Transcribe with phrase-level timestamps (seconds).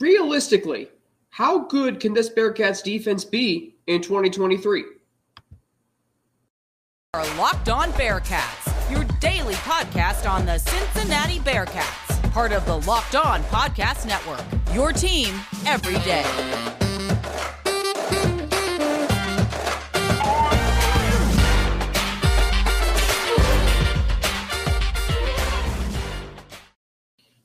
[0.00, 0.88] realistically,
[1.30, 4.84] how good can this Bearcats defense be in 2023?
[7.14, 13.16] Our Locked On Bearcats, your daily podcast on the Cincinnati Bearcats, part of the Locked
[13.16, 14.44] On Podcast Network.
[14.74, 15.34] Your team
[15.66, 16.79] every day.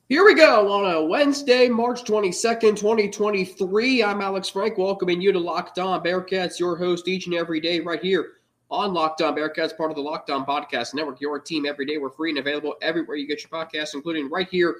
[0.08, 4.04] Here we go on a Wednesday, March 22nd, 2023.
[4.04, 7.80] I'm Alex Frank, welcoming you to Locked On Bearcats, your host each and every day
[7.80, 8.34] right here
[8.70, 11.20] on Locked On Bearcats, part of the Locked On Podcast Network.
[11.20, 11.98] Your team every day.
[11.98, 14.76] We're free and available everywhere you get your podcasts, including right here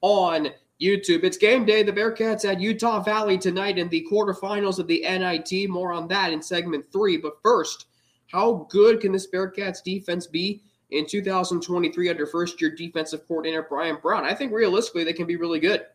[0.00, 0.48] on
[0.82, 1.22] YouTube.
[1.22, 1.84] It's game day.
[1.84, 5.70] The Bearcats at Utah Valley tonight in the quarterfinals of the NIT.
[5.70, 7.16] More on that in segment three.
[7.16, 7.86] But first,
[8.26, 10.64] how good can this Bearcats defense be?
[10.90, 14.24] In 2023 under first year defensive coordinator Brian Brown.
[14.24, 15.86] I think realistically they can be really good.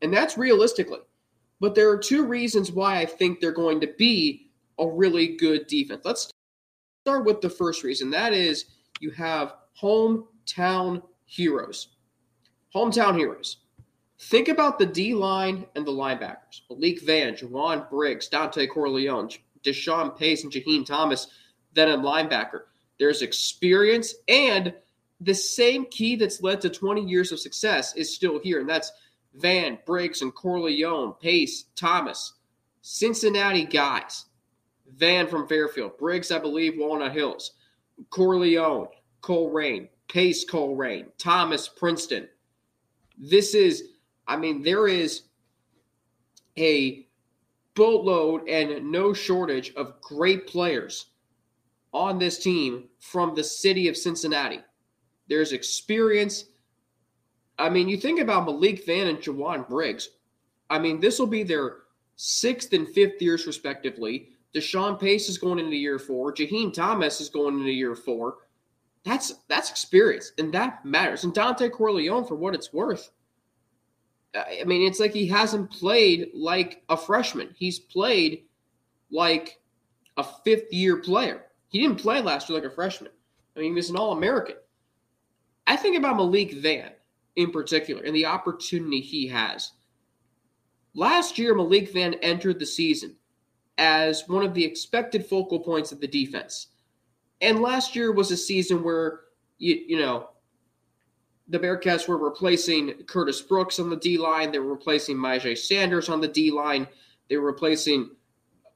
[0.00, 1.00] And that's realistically.
[1.60, 5.66] But there are two reasons why I think they're going to be a really good
[5.66, 6.02] defense.
[6.04, 6.30] Let's
[7.04, 8.10] start with the first reason.
[8.10, 8.66] That is
[9.00, 11.88] you have hometown heroes.
[12.74, 13.58] Hometown heroes.
[14.18, 16.62] Think about the D line and the linebackers.
[16.70, 19.28] Malik Vann, Jowon Briggs, Dontay Corleone,
[19.64, 21.26] Deshaun Pace, and Jaheim Thomas,
[21.74, 22.62] then a linebacker.
[22.98, 24.74] There's experience and
[25.20, 28.92] the same key that's led to 20 years of success is still here, and that's
[29.34, 32.34] Vann, Briggs, and Corleone, Pace, Thomas,
[32.82, 34.26] Cincinnati guys.
[34.96, 37.52] Vann from Fairfield, Briggs, I believe, Walnut Hills,
[38.10, 38.88] Corleone,
[39.22, 42.28] Colerain, Pace, Colerain, Thomas, Princeton.
[43.16, 43.84] This is,
[44.26, 45.22] I mean, there is
[46.58, 47.06] a
[47.74, 51.06] boatload and no shortage of great players
[51.92, 54.60] on this team from the city of Cincinnati.
[55.28, 56.46] There's experience.
[57.58, 60.08] I mean, you think about Malik Vann and Jowon Briggs.
[60.70, 61.78] I mean, this will be their
[62.16, 64.28] sixth and fifth years, respectively.
[64.54, 66.32] Deshaun Pace is going into year four.
[66.32, 68.36] Jaheim Thomas is going into year four.
[69.04, 71.24] That's that's experience, and that matters.
[71.24, 73.10] And Dontay Corleone, for what it's worth,
[74.34, 77.54] I mean, it's like he hasn't played like a freshman.
[77.56, 78.44] He's played
[79.10, 79.60] like
[80.16, 81.46] a fifth year player.
[81.72, 83.10] He didn't play last year like a freshman.
[83.56, 84.56] I mean, he was an All American.
[85.66, 86.92] I think about Malik Vann
[87.36, 89.72] in particular and the opportunity he has.
[90.94, 93.16] Last year, Malik Vann entered the season
[93.78, 96.68] as one of the expected focal points of the defense.
[97.40, 99.20] And last year was a season where,
[99.58, 100.28] you, you know,
[101.48, 104.52] the Bearcats were replacing Curtis Brooks on the D line.
[104.52, 106.86] They were replacing Myjai Sanders on the D line.
[107.28, 108.10] They were replacing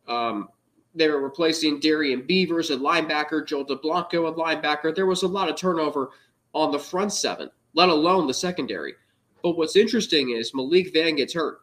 [0.09, 0.49] um,
[0.97, 4.95] they were replacing Darrian Beavers at linebacker, Joel Dublanko at linebacker.
[4.95, 6.11] There was a lot of turnover
[6.55, 8.95] on the front seven, let alone the secondary.
[9.43, 11.61] But what's interesting is Malik Vann gets hurt.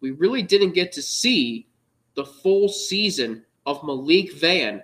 [0.00, 1.68] We really didn't get to see
[2.14, 4.82] the full season of Malik Vann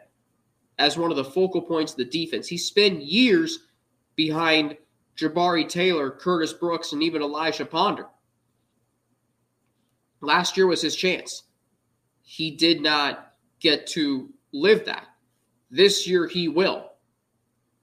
[0.79, 2.47] as one of the focal points of the defense.
[2.47, 3.67] He spent years
[4.15, 4.77] behind
[5.17, 8.07] Jabari Taylor, Curtis Brooks, and even Elijah Ponder.
[10.21, 11.43] Last year was his chance.
[12.23, 13.28] He did not
[13.61, 15.07] get to live that.
[15.71, 16.93] This year he will.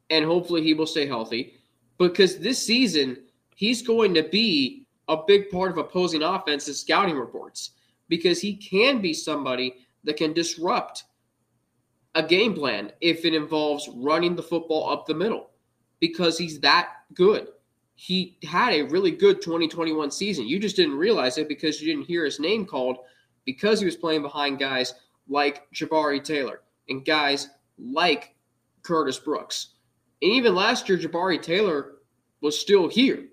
[0.09, 1.53] And hopefully he will stay healthy
[1.97, 3.17] because this season
[3.55, 7.71] he's going to be a big part of opposing offense's scouting reports
[8.07, 11.05] because he can be somebody that can disrupt
[12.15, 15.49] a game plan if it involves running the football up the middle
[15.99, 17.47] because he's that good.
[17.95, 20.47] He had a really good 2021 season.
[20.47, 22.97] You just didn't realize it because you didn't hear his name called
[23.45, 24.93] because he was playing behind guys
[25.27, 28.35] like Jabari Taylor and guys like
[28.83, 29.69] Curtis Brooks.
[30.21, 31.95] And even last year, Jabari Taylor
[32.41, 33.25] was still here.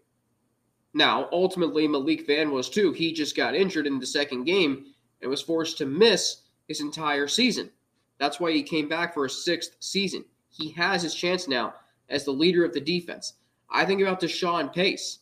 [0.94, 2.92] Now, ultimately, Malik Vann was too.
[2.92, 4.86] He just got injured in the second game
[5.20, 7.70] and was forced to miss his entire season.
[8.18, 10.24] That's why he came back for a sixth season.
[10.50, 11.74] He has his chance now
[12.08, 13.34] as the leader of the defense.
[13.70, 15.20] I think about Deshaun Pace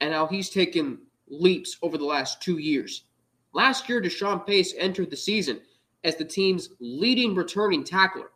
[0.00, 0.98] and how he's taken
[1.28, 3.04] leaps over the last two years.
[3.52, 5.60] Last year, Deshaun Pace entered the season
[6.04, 8.30] as the team's leading returning tackler.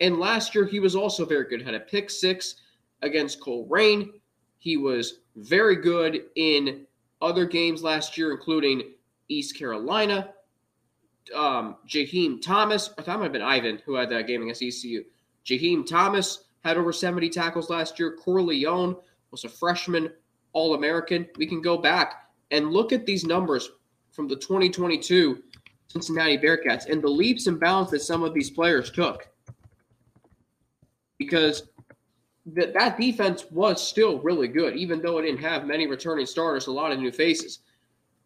[0.00, 1.62] And last year, he was also very good.
[1.62, 2.56] Had a pick six
[3.02, 4.12] against Cole Rain.
[4.58, 6.86] He was very good in
[7.22, 8.92] other games last year, including
[9.28, 10.30] East Carolina.
[11.34, 11.76] Um,
[12.42, 15.04] Thomas, I thought it might have been Ivan who had that game against ECU.
[15.46, 18.16] Jaheim Thomas had over 70 tackles last year.
[18.16, 18.96] Corleone
[19.30, 20.10] was a freshman
[20.52, 21.28] All American.
[21.36, 23.70] We can go back and look at these numbers
[24.12, 25.42] from the 2022
[25.88, 29.28] Cincinnati Bearcats and the leaps and bounds that some of these players took.
[31.18, 31.68] Because
[32.46, 36.66] that that defense was still really good, even though it didn't have many returning starters,
[36.66, 37.60] a lot of new faces.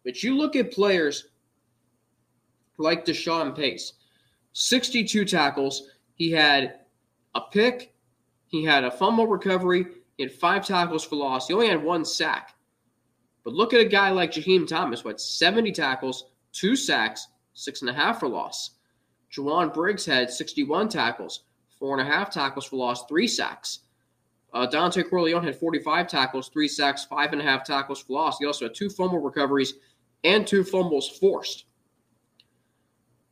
[0.03, 1.27] But you look at players
[2.77, 3.93] like Deshaun Pace,
[4.53, 5.89] 62 tackles.
[6.15, 6.79] He had
[7.35, 7.93] a pick,
[8.47, 9.85] he had a fumble recovery,
[10.17, 11.47] he had five tackles for loss.
[11.47, 12.55] He only had one sack.
[13.43, 17.27] But look at a guy like Jaheim Thomas, what 70 tackles, two sacks,
[17.59, 18.71] six and a half for loss.
[19.31, 21.43] Jowon Briggs had 61 tackles,
[21.77, 23.79] four and a half tackles for loss, three sacks.
[24.53, 28.39] Uh, Dontay Corleone had 45 tackles, three sacks, five and a half tackles for loss.
[28.39, 29.75] He also had two fumble recoveries
[30.23, 31.65] and two fumbles forced.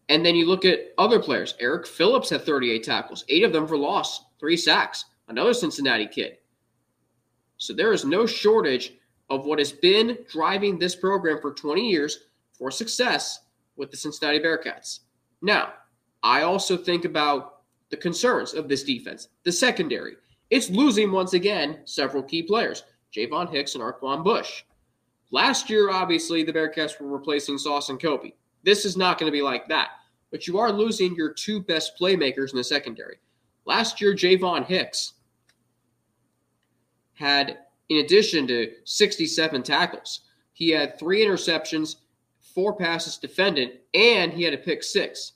[0.09, 1.56] And then you look at other players.
[1.59, 5.06] Eric Phillips had 38 tackles, eight of them for loss, three sacks.
[5.27, 6.38] Another Cincinnati kid.
[7.57, 8.94] So there is no shortage
[9.30, 12.19] of what has been driving this program for 20 years
[12.53, 13.39] for success
[13.77, 15.00] with the Cincinnati Bearcats.
[15.41, 15.74] Now,
[16.24, 20.15] I also think about the concerns of this defense, the secondary.
[20.50, 22.83] It's losing once again several key players,
[23.15, 24.63] Javon Hicks and Arquon Bush.
[25.31, 28.31] Last year, obviously, the Bearcats were replacing Sauce and Kobe.
[28.63, 29.89] This is not going to be like that.
[30.31, 33.18] But you are losing your two best playmakers in the secondary.
[33.65, 35.13] Last year, Javon Hicks
[37.13, 37.59] had,
[37.89, 40.21] in addition to 67 tackles,
[40.53, 41.97] he had three interceptions,
[42.57, 45.33] four passes defended, and he had a pick six.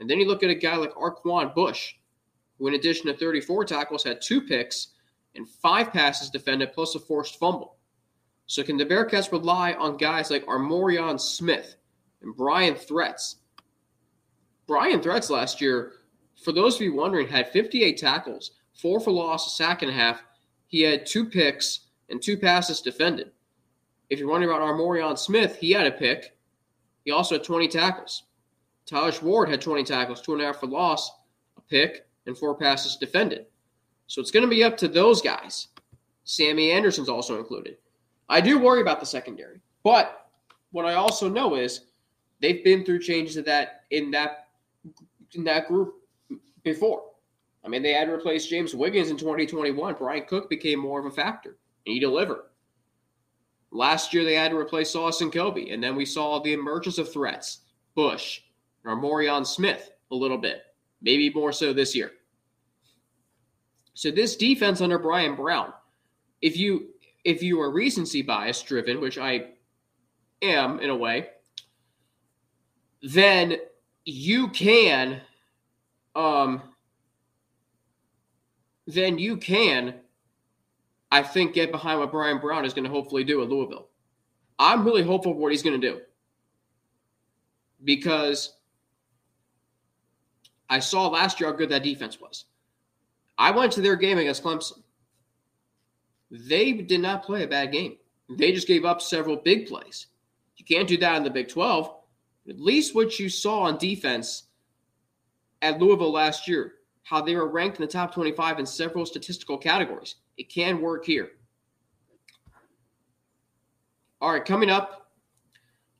[0.00, 1.94] And then you look at a guy like Arquon Bush,
[2.58, 4.88] who, in addition to 34 tackles, had two picks
[5.36, 7.76] and five passes defended, plus a forced fumble.
[8.46, 11.76] So, can the Bearcats rely on guys like Armorion Smith
[12.20, 13.36] and Bryon Threats?
[14.66, 15.92] Bryon Threats last year,
[16.42, 19.94] for those of you wondering, had 58 tackles, four for loss, a sack and a
[19.94, 20.20] half.
[20.66, 23.30] He had two picks and two passes defended.
[24.10, 26.35] If you're wondering about Armorion Smith, he had a pick.
[27.06, 28.24] He also had 20 tackles.
[28.84, 31.10] Taj Ward had 20 tackles, two and a half for loss,
[31.56, 33.46] a pick, and four passes defended.
[34.08, 35.68] So it's going to be up to those guys.
[36.24, 37.76] Sammy Anderson's also included.
[38.28, 40.30] I do worry about the secondary, but
[40.72, 41.82] what I also know is
[42.40, 44.48] they've been through changes of that in that
[45.34, 45.94] in that group
[46.64, 47.04] before.
[47.64, 49.94] I mean, they had replaced James Wiggins in 2021.
[49.94, 51.50] Bryan Cook became more of a factor,
[51.86, 52.42] and he delivered.
[53.76, 57.12] Last year, they had to replace Austin Kobe, and then we saw the emergence of
[57.12, 57.60] threats,
[57.94, 58.40] Bush,
[58.82, 60.62] and Armorion Smith a little bit,
[61.02, 62.12] maybe more so this year.
[63.92, 65.74] So this defense under Brian Brown,
[66.40, 66.88] if you
[67.24, 69.48] if you are recency bias driven, which I
[70.40, 71.28] am in a way,
[73.02, 73.56] then
[74.06, 75.20] you can
[76.14, 76.62] um
[78.86, 80.00] then you can
[81.10, 83.88] I think get behind what Brian Brown is going to hopefully do at Louisville.
[84.58, 86.00] I'm really hopeful for what he's going to do.
[87.84, 88.54] Because
[90.68, 92.46] I saw last year how good that defense was.
[93.38, 94.82] I went to their game against Clemson.
[96.30, 97.96] They did not play a bad game.
[98.28, 100.06] They just gave up several big plays.
[100.56, 101.94] You can't do that in the Big 12.
[102.48, 104.44] At least what you saw on defense
[105.62, 109.58] at Louisville last year, how they were ranked in the top 25 in several statistical
[109.58, 110.16] categories.
[110.36, 111.30] It can work here.
[114.20, 115.10] All right, coming up,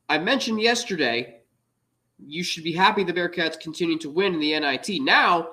[0.08, 1.40] I mentioned yesterday
[2.18, 5.02] you should be happy the Bearcats continue to win in the NIT.
[5.02, 5.48] Now,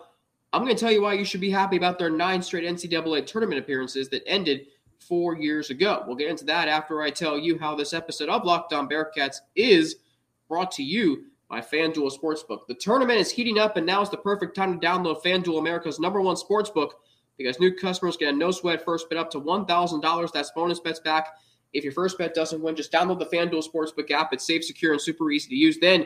[0.53, 3.25] I'm going to tell you why you should be happy about their nine straight NCAA
[3.25, 4.68] tournament appearances that ended
[5.00, 6.03] four years ago.
[6.06, 9.38] We'll get into that after I tell you how this episode of Locked On Bearcats
[9.56, 9.97] is
[10.48, 12.67] brought to you by FanDuel Sportsbook.
[12.67, 16.00] The tournament is heating up, and now is the perfect time to download FanDuel, America's
[16.00, 16.91] number one sportsbook,
[17.38, 20.32] because new customers get a no sweat first bet up to $1,000.
[20.32, 21.38] That's bonus bets back.
[21.74, 24.32] If your first bet doesn't win, just download the FanDuel Sportsbook app.
[24.32, 25.80] It's safe, secure, and super easy to use.
[25.80, 26.06] Then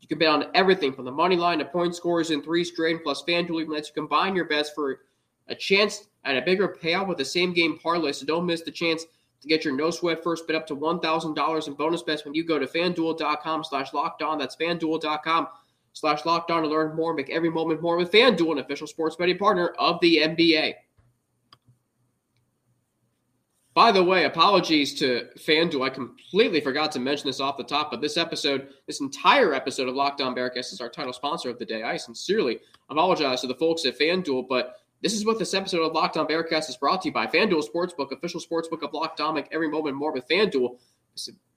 [0.00, 3.02] you can bet on everything from the money line to point scores in three straight.
[3.04, 5.00] Plus, FanDuel even lets you combine your bets for
[5.48, 8.12] a chance at a bigger payout with the same game parlay.
[8.12, 9.04] So don't miss the chance
[9.40, 12.44] to get your no sweat first bet up to $1,000 in bonus bets when you
[12.44, 14.38] go to fanduel.com slash locked on.
[14.38, 15.48] That's fanduel.com
[15.94, 17.14] slash locked on to learn more.
[17.14, 20.74] Make every moment more with FanDuel, an official sports betting partner of the NBA.
[23.74, 25.84] By the way, apologies to FanDuel.
[25.84, 29.88] I completely forgot to mention this off the top, but this episode, this entire episode
[29.88, 31.82] of Locked On Bearcats is our title sponsor of the day.
[31.82, 35.92] I sincerely apologize to the folks at FanDuel, but this is what this episode of
[35.92, 39.34] Locked On Bearcats is brought to you by FanDuel Sportsbook, official sportsbook of Locked On.
[39.34, 40.78] Make every moment more with FanDuel.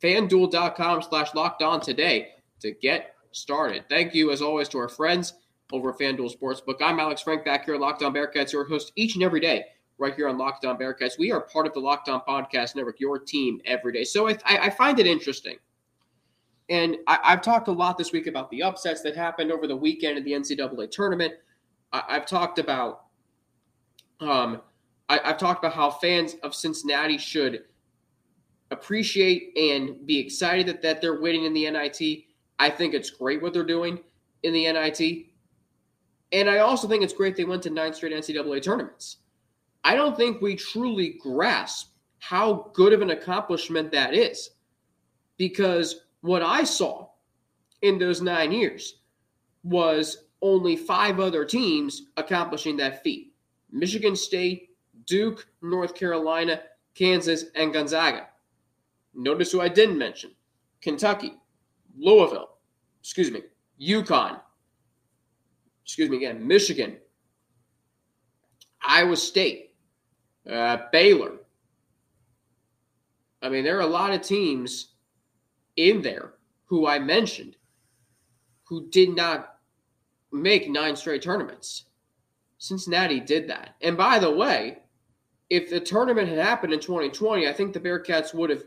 [0.01, 2.29] FanDuel.com slash Locked On today
[2.61, 3.85] to get started.
[3.89, 5.33] Thank you, as always, to our friends
[5.71, 6.81] over at FanDuel Sportsbook.
[6.81, 9.65] I'm Alex Frank back here at Locked On Bearcats, your host each and every day
[9.97, 11.17] right here on Locked On Bearcats.
[11.17, 14.03] We are part of the Locked On Podcast Network, your team every day.
[14.03, 15.57] So I, I find it interesting.
[16.69, 19.75] And I, have talked a lot this week about the upsets that happened over the
[19.75, 21.33] weekend in the NCAA tournament.
[21.93, 23.05] I, have talked about
[24.19, 24.61] um,
[25.09, 27.63] I, I've talked about how fans of Cincinnati should
[28.71, 32.25] appreciate and be excited that, that they're winning in the NIT.
[32.59, 33.99] I think it's great what they're doing
[34.43, 35.27] in the NIT.
[36.31, 39.17] And I also think it's great they went to nine straight NCAA tournaments.
[39.83, 44.51] I don't think we truly grasp how good of an accomplishment that is.
[45.37, 47.09] Because what I saw
[47.81, 49.01] in those nine years
[49.63, 53.33] was only five other teams accomplishing that feat
[53.71, 54.69] Michigan State,
[55.05, 56.61] Duke, North Carolina,
[56.95, 58.27] Kansas, and Gonzaga.
[59.13, 60.31] Notice who I didn't mention
[60.81, 61.33] Kentucky,
[61.97, 62.49] Louisville,
[63.01, 63.41] excuse me,
[63.81, 64.39] UConn,
[65.83, 66.97] excuse me again, Michigan,
[68.87, 69.75] Iowa State,
[70.49, 71.33] uh, Baylor.
[73.41, 74.93] I mean, there are a lot of teams
[75.75, 76.33] in there
[76.65, 77.55] who I mentioned
[78.63, 79.55] who did not
[80.31, 81.85] make nine straight tournaments.
[82.57, 83.75] Cincinnati did that.
[83.81, 84.79] And by the way,
[85.49, 88.63] if the tournament had happened in 2020, I think the Bearcats would have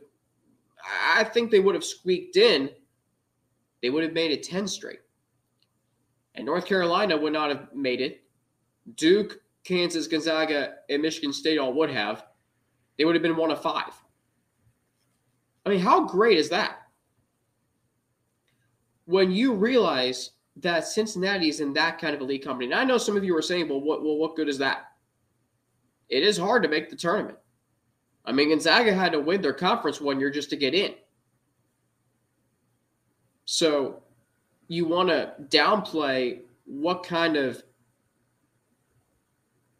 [1.14, 2.70] I think they would have squeaked in.
[3.82, 5.00] They would have made it 10 straight.
[6.34, 8.22] And North Carolina would not have made it.
[8.94, 12.24] Duke, Kansas, Gonzaga, and Michigan State all would have.
[12.98, 13.92] They would have been one of five.
[15.64, 16.78] I mean, how great is that?
[19.06, 22.66] When you realize that Cincinnati is in that kind of elite company.
[22.66, 24.92] And I know some of you are saying, well, what well, what good is that?
[26.08, 27.38] It is hard to make the tournament.
[28.24, 30.94] I mean, Gonzaga had to win their conference one year just to get in.
[33.52, 34.00] So
[34.68, 37.60] you want to downplay what kind of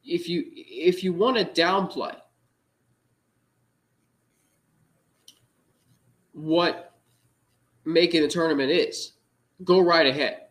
[0.05, 2.17] if you if you want to downplay
[6.33, 6.95] what
[7.85, 9.13] making the tournament is,
[9.63, 10.49] go right ahead.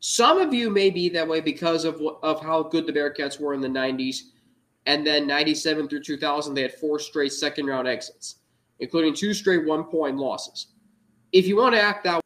[0.00, 3.54] Some of you may be that way because of of how good the Bearcats were
[3.54, 4.24] in the 90s
[4.84, 8.40] and then 97 through 2000, they had four straight second round exits,
[8.78, 10.66] including two straight one point losses.
[11.32, 12.21] If you want to act that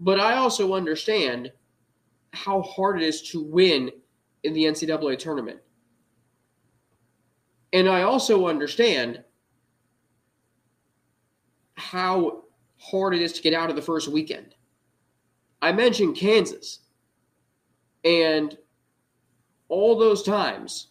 [0.00, 1.52] but I also understand
[2.32, 3.90] how hard it is to win
[4.42, 5.60] in the NCAA tournament.
[7.72, 9.22] And I also understand
[11.76, 12.44] how
[12.78, 14.54] hard it is to get out of the first weekend.
[15.60, 16.80] I mentioned Kansas.
[18.04, 18.56] And
[19.68, 20.88] all those times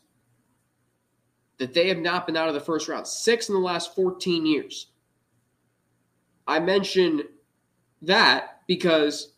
[1.60, 4.46] that they have not been out of the first round, six in the last 14
[4.46, 4.88] years.
[6.48, 7.24] I mention
[8.02, 9.34] that because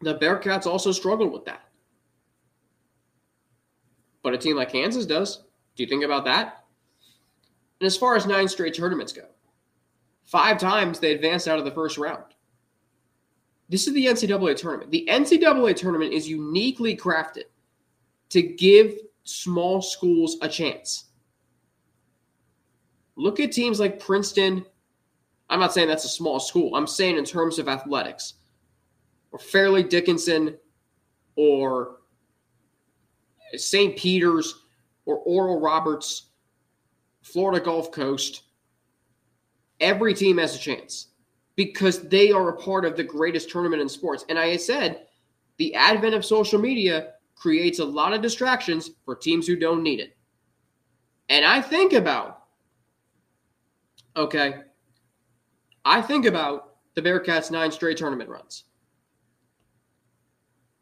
[0.00, 1.68] the Bearcats also struggled with that.
[4.22, 5.38] But a team like Kansas does.
[5.76, 6.64] Do you think about that?
[7.80, 9.26] And as far as nine straight tournaments go,
[10.24, 12.24] five times they advanced out of the first round.
[13.68, 14.90] This is the NCAA tournament.
[14.90, 17.44] The NCAA tournament is uniquely crafted
[18.28, 21.06] to give small schools a chance.
[23.16, 24.64] Look at teams like Princeton.
[25.50, 26.74] I'm not saying that's a small school.
[26.74, 28.34] I'm saying in terms of athletics,
[29.30, 30.56] or Fairleigh Dickinson,
[31.36, 31.96] or
[33.54, 33.96] St.
[33.96, 34.62] Peter's,
[35.04, 36.28] or Oral Roberts,
[37.22, 38.42] Florida Gulf Coast.
[39.80, 41.08] Every team has a chance
[41.56, 44.24] because they are a part of the greatest tournament in sports.
[44.28, 45.06] And I said,
[45.58, 50.00] the advent of social media creates a lot of distractions for teams who don't need
[50.00, 50.16] it.
[51.28, 52.44] And I think about,
[54.16, 54.56] okay,
[55.84, 58.64] I think about the Bearcats' nine straight tournament runs.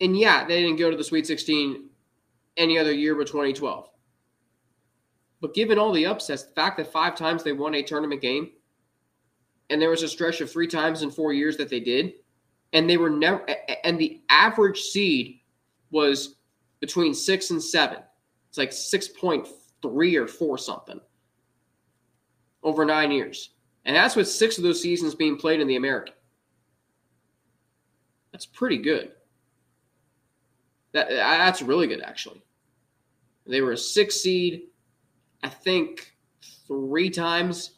[0.01, 1.89] And yeah, they didn't go to the Sweet 16
[2.57, 3.89] any other year but 2012.
[5.41, 8.51] But given all the upsets, the fact that five times they won a tournament game,
[9.71, 12.15] and there was a stretch of three times in four years that they did,
[12.73, 13.47] and they were never,
[13.85, 15.41] and the average seed
[15.91, 16.37] was
[16.81, 17.99] between six and seven.
[18.49, 21.01] It's like 6.3 or four something
[22.63, 23.51] over nine years.
[23.85, 26.15] And that's with six of those seasons being played in the American.
[28.33, 29.13] That's pretty good.
[30.93, 32.43] That, uh, that's really good, actually.
[33.47, 34.63] They were a six seed,
[35.43, 36.15] I think,
[36.67, 37.73] three times.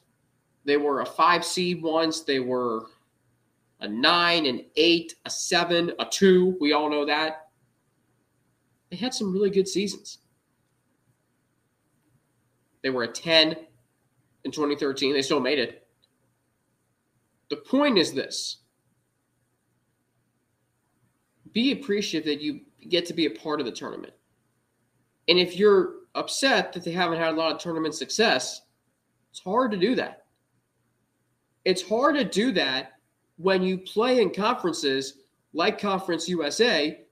[0.65, 2.23] They were a five seed once.
[2.23, 2.87] They were
[3.81, 6.57] a nine, an eight, a seven, a two.
[6.61, 7.49] We all know that
[8.93, 10.19] they had some really good seasons.
[12.83, 13.57] They were a 10
[14.45, 15.15] in 2013.
[15.15, 15.82] They still made it.
[17.53, 18.61] The point is this
[21.53, 24.15] be appreciative that you get to be a part of the tournament.
[25.29, 28.63] And if you're upset that they haven't had a lot of tournament success,
[29.31, 30.25] it's hard to do that.
[31.67, 32.93] It's hard to do that
[33.37, 35.19] when you play in conferences
[35.53, 37.03] like Conference USA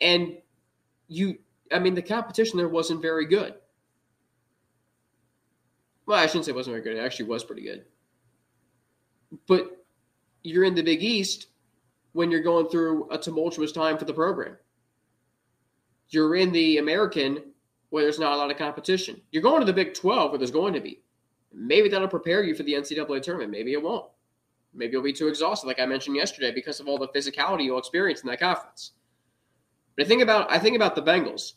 [0.00, 0.38] and
[1.08, 1.36] you,
[1.72, 3.52] I mean, the competition there wasn't very good.
[6.06, 6.96] Well, I shouldn't say it wasn't very good.
[6.96, 7.84] It actually was pretty good.
[9.46, 9.76] But
[10.42, 11.46] you're in the Big East
[12.12, 14.56] when you're going through a tumultuous time for the program.
[16.08, 17.42] You're in the American
[17.90, 19.20] where there's not a lot of competition.
[19.30, 21.02] You're going to the Big 12 where there's going to be.
[21.52, 23.50] Maybe that'll prepare you for the NCAA tournament.
[23.50, 24.06] Maybe it won't.
[24.72, 27.78] Maybe you'll be too exhausted, like I mentioned yesterday, because of all the physicality you'll
[27.78, 28.92] experience in that conference.
[29.96, 31.54] But I think about I think about the Bengals,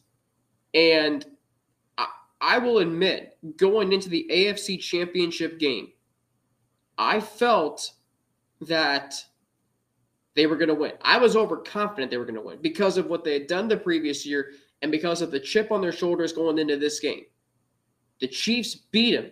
[0.73, 1.23] and
[1.99, 2.07] I,
[2.41, 5.89] I will admit, going into the AFC Championship game,
[6.97, 7.91] I felt
[8.67, 9.15] that
[10.35, 10.93] they were going to win.
[11.01, 13.77] I was overconfident they were going to win because of what they had done the
[13.77, 14.51] previous year
[14.81, 17.23] and because of the chip on their shoulders going into this game.
[18.19, 19.31] The Chiefs beat them.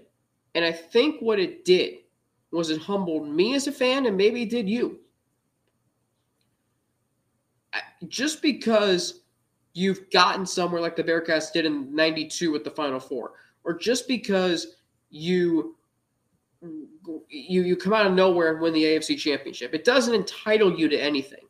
[0.54, 2.00] And I think what it did
[2.52, 5.00] was it humbled me as a fan and maybe it did you.
[8.08, 9.22] Just because
[9.74, 13.34] you've gotten somewhere like the Bearcats did in 92 with the Final Four,
[13.64, 14.76] or just because
[15.10, 15.76] you
[17.30, 19.74] you you come out of nowhere and win the AFC championship.
[19.74, 21.46] It doesn't entitle you to anything.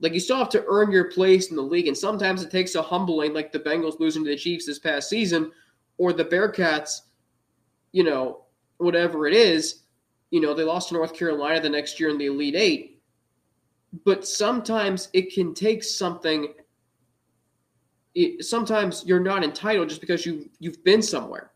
[0.00, 2.74] Like you still have to earn your place in the league, and sometimes it takes
[2.74, 5.52] a humbling, like the Bengals losing to the Chiefs this past season,
[5.98, 7.02] or the Bearcats,
[7.92, 8.44] you know,
[8.78, 9.82] whatever it is.
[10.30, 13.02] You know, they lost to North Carolina the next year in the Elite Eight.
[14.04, 16.52] But sometimes it can take something.
[18.16, 21.52] It, sometimes you're not entitled just because you you've been somewhere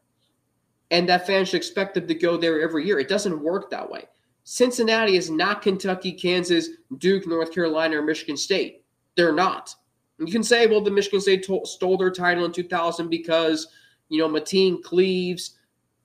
[0.90, 2.98] and that fans should expect them to go there every year.
[2.98, 4.04] It doesn't work that way.
[4.44, 8.84] Cincinnati is not Kentucky, Kansas, Duke, North Carolina, or Michigan State.
[9.14, 9.74] They're not.
[10.18, 13.68] You can say, well, the Michigan State to- stole their title in 2000 because,
[14.08, 15.58] you know, Mateen Cleaves,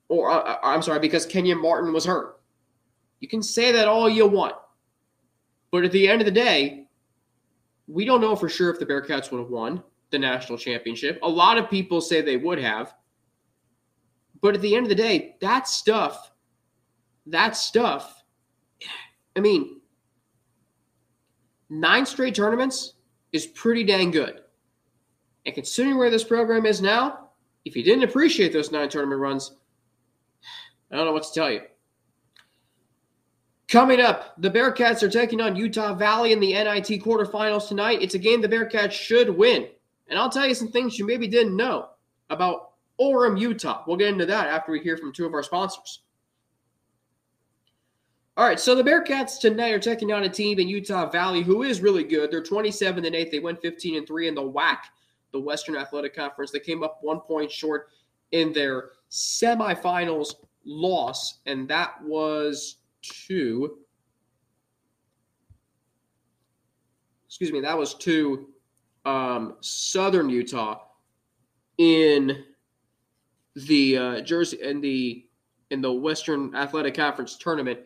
[0.08, 2.40] or uh, uh, I'm sorry, because Kenyon Martin was hurt.
[3.20, 4.54] You can say that all you want.
[5.70, 6.86] But at the end of the day,
[7.88, 11.18] we don't know for sure if the Bearcats would have won the national championship.
[11.22, 12.94] A lot of people say they would have.
[14.44, 16.30] But at the end of the day, that stuff,
[17.24, 18.22] that stuff,
[19.34, 19.80] I mean,
[21.70, 22.92] nine straight tournaments
[23.32, 24.42] is pretty dang good.
[25.46, 27.30] And considering where this program is now,
[27.64, 29.54] if you didn't appreciate those nine tournament runs,
[30.92, 31.62] I don't know what to tell you.
[33.68, 38.02] Coming up, the Bearcats are taking on Utah Valley in the NIT quarterfinals tonight.
[38.02, 39.68] It's a game the Bearcats should win.
[40.08, 41.88] And I'll tell you some things you maybe didn't know
[42.28, 43.82] about Orem, Utah.
[43.86, 46.00] We'll get into that after we hear from two of our sponsors.
[48.36, 51.62] All right, so the Bearcats tonight are taking on a team in Utah Valley who
[51.62, 52.30] is really good.
[52.30, 53.30] They're 27 and 8.
[53.30, 54.78] They went 15 and 3 in the WAC,
[55.32, 56.50] the Western Athletic Conference.
[56.50, 57.88] They came up one point short
[58.32, 62.78] in their semifinals loss, and that was
[63.28, 63.78] to
[67.34, 68.46] excuse me, that was to
[69.04, 70.82] um, Southern Utah
[71.78, 72.44] in
[73.54, 75.26] the uh, Jersey in the
[75.70, 77.80] in the Western Athletic Conference tournament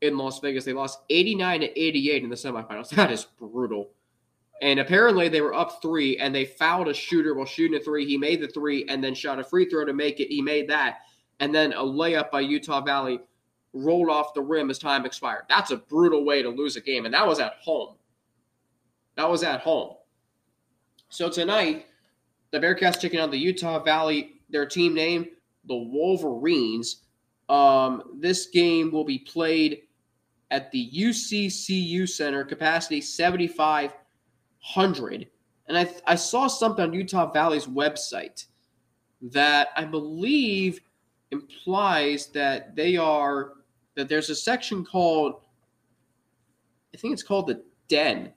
[0.00, 0.64] in Las Vegas.
[0.64, 2.88] They lost 89 to 88 in the semifinals.
[2.96, 3.90] That is brutal.
[4.62, 8.04] And apparently they were up three and they fouled a shooter while shooting a three.
[8.04, 10.28] He made the three and then shot a free throw to make it.
[10.28, 10.98] He made that.
[11.40, 13.20] And then a layup by Utah Valley
[13.72, 15.44] rolled off the rim as time expired.
[15.48, 17.06] That's a brutal way to lose a game.
[17.06, 17.94] And that was at home.
[19.16, 19.94] That was at home.
[21.08, 21.86] So tonight,
[22.50, 25.26] the Bearcats taking on the Utah Valley their team name,
[25.66, 27.02] the Wolverines.
[27.48, 29.82] Um, this game will be played
[30.50, 35.28] at the UCCU Center, capacity 7,500.
[35.68, 38.46] And I, I saw something on Utah Valley's website
[39.22, 40.80] that I believe
[41.30, 43.52] implies that they are,
[43.94, 45.42] that there's a section called,
[46.92, 48.32] I think it's called the Den.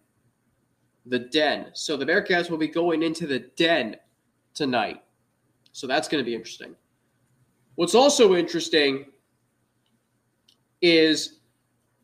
[1.05, 1.71] The Den.
[1.73, 3.95] So the Bearcats will be going into the Den
[4.53, 5.01] tonight.
[5.73, 6.75] So that's going to be interesting.
[7.75, 9.07] What's also interesting
[10.81, 11.39] is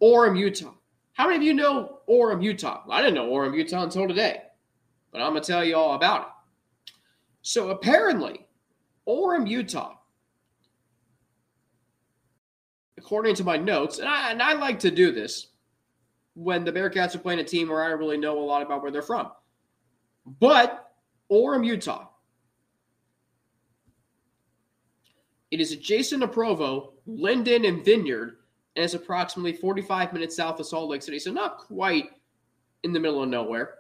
[0.02, 0.74] Orem, Utah.
[1.14, 2.84] How many of you know Orem, Utah?
[2.90, 4.42] I didn't know Orem, Utah until today,
[5.12, 6.94] but I'm going to tell you all about it.
[7.44, 8.48] So apparently,
[9.08, 9.96] Orem, Utah,
[12.98, 15.48] according to my notes, and I, and I like to do this
[16.34, 18.82] when the Bearcats are playing a team where I don't really know a lot about
[18.82, 19.32] where they're from.
[20.40, 20.92] But
[21.32, 22.09] Orem, Utah
[25.52, 28.38] It is adjacent to Provo, Lindon, and Vineyard,
[28.76, 32.12] and is approximately 45 minutes south of Salt Lake City, so not quite
[32.84, 33.76] in the middle of nowhere.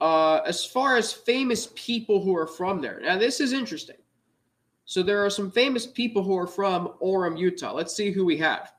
[0.00, 3.96] Uh, as far as famous people who are from there, now this is interesting.
[4.84, 7.72] So there are some famous people who are from Orem, Utah.
[7.72, 8.72] Let's see who we have.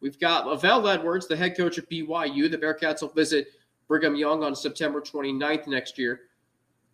[0.00, 2.50] We've got LaVell Edwards, the head coach of BYU.
[2.50, 3.48] The Bearcats will visit
[3.88, 6.20] Brigham Young on September 29th next year.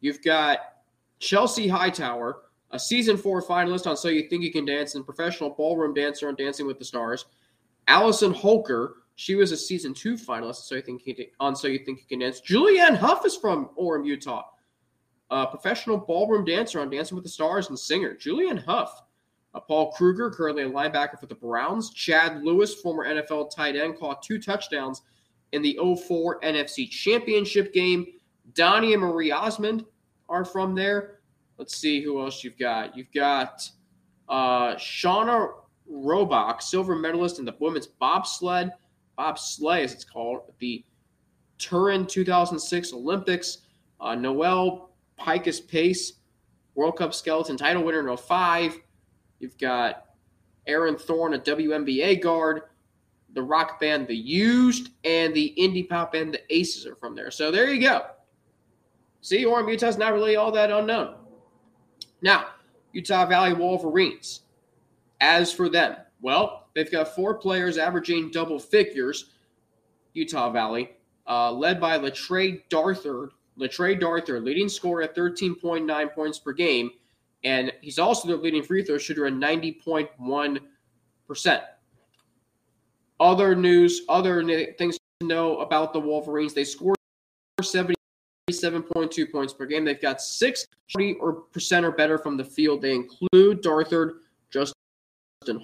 [0.01, 0.61] You've got
[1.19, 5.51] Chelsea Hightower, a season four finalist on So You Think You Can Dance, and professional
[5.51, 7.27] ballroom dancer on Dancing with the Stars.
[7.87, 11.69] Allison Holker, she was a season two finalist so you think you can, on So
[11.69, 12.41] You Think You Can Dance.
[12.41, 14.45] Julianne Hough is from Orem, Utah.
[15.31, 18.15] A professional ballroom dancer on Dancing with the Stars and singer.
[18.15, 19.03] Julianne Hough.
[19.55, 21.93] Uh, Paul Kruger, currently a linebacker for the Browns.
[21.93, 25.03] Chad Lewis, former NFL tight end, caught two touchdowns
[25.53, 28.07] in the 04 NFC Championship game.
[28.55, 29.85] Donnie and Marie Osmond
[30.29, 31.19] are from there.
[31.63, 32.97] Let's see who else you've got.
[32.97, 33.71] You've got
[34.29, 35.53] uh, Shauna
[35.89, 38.73] Rohbock, silver medalist in the women's bobsled,
[39.17, 40.85] bobsleigh as it's called, the
[41.59, 43.59] Turin 2006 Olympics.
[44.01, 46.15] Uh, Noelle Pikus Pace,
[46.75, 48.81] World Cup skeleton title winner in 05.
[49.39, 50.07] You've got
[50.67, 52.63] Erin Thorn, a WNBA guard.
[53.35, 57.31] The rock band The Used and the indie pop band The Aces are from there.
[57.31, 58.07] So there you go.
[59.21, 61.22] See, Orem, Utah's not really all that unknown.
[62.23, 62.47] Now,
[62.93, 64.43] Utah Valley Wolverines.
[65.21, 69.27] As for them, well, they've got four players averaging double figures,
[70.15, 70.91] Utah Valley,
[71.29, 73.29] uh, led by Latrey Darthard.
[73.57, 76.91] Latrey Darthard, leading scorer at 13.9 points per game,
[77.45, 81.63] and he's also the leading free throw shooter at 90.1%.
[83.21, 84.43] Other news, other
[84.79, 86.97] things to know about the Wolverines, they scored
[87.61, 87.95] 70
[88.53, 89.85] 7.2 points per game.
[89.85, 92.83] They've got six 20 or percent or better from the field.
[92.83, 94.19] They include Darthard,
[94.51, 94.75] Justin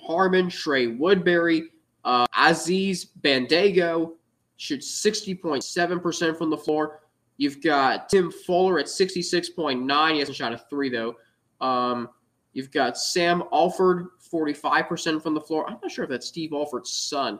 [0.02, 1.70] Harmon, Trey Woodbury,
[2.04, 4.12] uh, Aziz Bandaogo,
[4.56, 7.00] shoots 60.7% from the floor.
[7.36, 10.12] You've got Tim Fuller at 66.9.
[10.12, 11.14] He hasn't shot a three, though.
[11.60, 12.08] Um,
[12.52, 15.68] you've got Sam Alford, 45% from the floor.
[15.68, 17.38] I'm not sure if that's Steve Alford's son.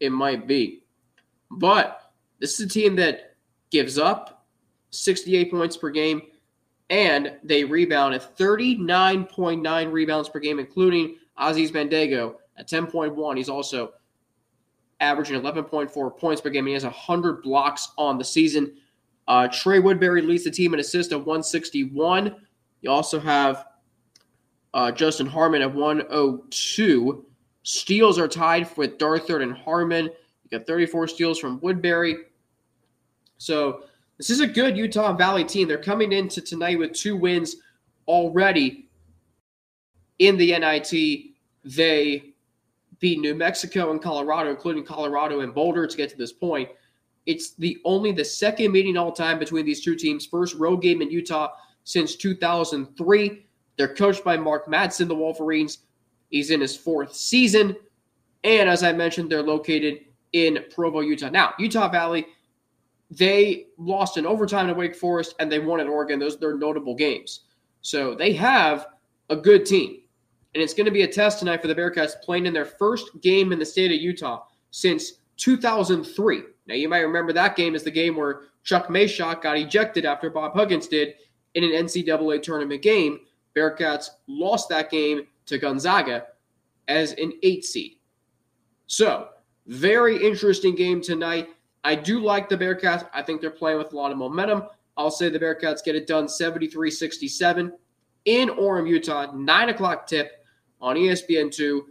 [0.00, 0.82] It might be.
[1.50, 3.36] But this is a team that
[3.70, 4.35] gives up
[4.96, 6.22] 68 points per game,
[6.90, 13.36] and they rebound at 39.9 rebounds per game, including Aziz Bandaogo at 10.1.
[13.36, 13.92] He's also
[15.00, 16.66] averaging 11.4 points per game.
[16.66, 18.74] He has 100 blocks on the season.
[19.28, 22.36] Uh, Trey Woodbury leads the team in assists at 161.
[22.80, 23.66] You also have
[24.74, 27.26] uh, Justin Harmon at 102.
[27.62, 30.04] Steals are tied with Darthard and Harmon.
[30.04, 32.16] You got 34 steals from Woodbury.
[33.38, 33.84] So
[34.18, 35.68] this is a good Utah Valley team.
[35.68, 37.56] They're coming into tonight with two wins
[38.08, 38.88] already
[40.18, 41.32] in the NIT.
[41.64, 42.34] They
[42.98, 46.70] beat New Mexico and Colorado, including Colorado and Boulder, to get to this point.
[47.26, 50.24] It's the only the second meeting all time between these two teams.
[50.24, 51.50] First road game in Utah
[51.84, 53.46] since 2003.
[53.76, 55.80] They're coached by Mark Madsen, the Wolverines.
[56.30, 57.76] He's in his fourth season.
[58.44, 61.28] And as I mentioned, they're located in Provo, Utah.
[61.28, 62.26] Now, Utah Valley
[63.10, 66.18] they lost in overtime to Wake Forest and they won at Oregon.
[66.18, 67.40] Those are notable games.
[67.82, 68.88] So they have
[69.30, 70.00] a good team.
[70.54, 73.20] And it's going to be a test tonight for the Bearcats playing in their first
[73.20, 76.42] game in the state of Utah since 2003.
[76.66, 80.30] Now, you might remember that game is the game where Chuck Mayshock got ejected after
[80.30, 81.14] Bob Huggins did
[81.54, 83.20] in an NCAA tournament game.
[83.54, 86.26] Bearcats lost that game to Gonzaga
[86.88, 87.98] as an eight seed.
[88.86, 89.28] So,
[89.66, 91.48] very interesting game tonight.
[91.86, 93.08] I do like the Bearcats.
[93.14, 94.64] I think they're playing with a lot of momentum.
[94.96, 97.72] I'll say the Bearcats get it done 73 67
[98.24, 99.30] in Orem, Utah.
[99.32, 100.44] 9 o'clock tip
[100.80, 101.82] on ESPN2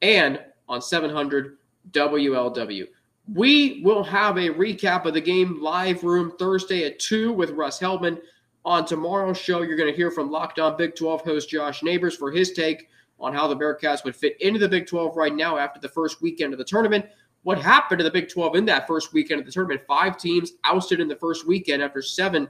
[0.00, 1.58] and on 700
[1.90, 2.86] WLW.
[3.34, 7.78] We will have a recap of the game live room Thursday at 2 with Russ
[7.78, 8.22] Heldman.
[8.64, 12.16] On tomorrow's show, you're going to hear from Locked On Big 12 host Josh Neighbors
[12.16, 12.88] for his take
[13.20, 16.22] on how the Bearcats would fit into the Big 12 right now after the first
[16.22, 17.04] weekend of the tournament
[17.42, 19.80] what happened to the Big 12 in that first weekend of the tournament.
[19.86, 22.48] Five teams ousted in the first weekend after seven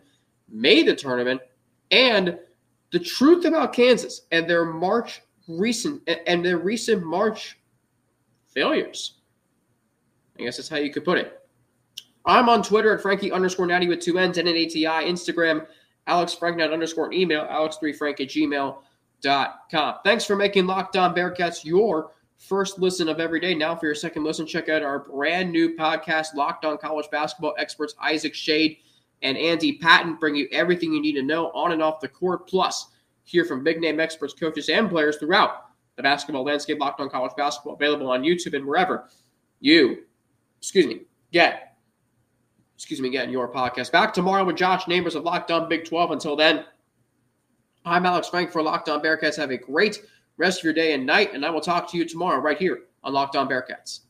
[0.49, 1.41] made the tournament.
[1.91, 2.39] And
[2.91, 7.59] the truth about Kansas and their March recent and their recent March
[8.47, 9.15] failures.
[10.39, 11.35] I guess that's how you could put it.
[12.25, 15.11] I'm on Twitter at Frankie underscore natty with two N's and an ATI.
[15.11, 15.67] Instagram,
[16.07, 19.95] Alex Franknut underscore email, alex3frank at gmail.com.
[20.05, 23.55] Thanks for making Locked On Bearcats your first listen of every day.
[23.55, 27.55] Now, for your second listen, check out our brand new podcast, Locked On College Basketball
[27.59, 28.79] Experts Isaac Shade
[29.23, 32.49] and Andy Patton bring you everything you need to know on and off the court.
[32.49, 32.87] Plus,
[33.25, 36.79] hear from big name experts, coaches, and players throughout the basketball landscape.
[36.81, 39.09] Locked On College Basketball available on YouTube and wherever
[39.61, 40.05] you,
[40.61, 41.77] excuse me, get,
[42.77, 43.91] excuse me, get your podcast.
[43.91, 46.13] Back tomorrow with Josh Neighbors of Locked On Big 12.
[46.13, 46.65] Until then,
[47.85, 49.37] I'm Alex Frank for Locked On Bearcats.
[49.37, 50.01] Have a great
[50.39, 51.35] rest of your day and night.
[51.35, 54.01] And I will talk to you tomorrow right here on Locked On Bearcats.